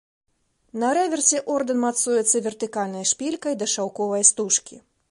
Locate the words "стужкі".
4.35-4.87